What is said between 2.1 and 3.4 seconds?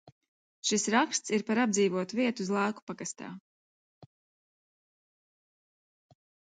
vietu Zlēku pagastā.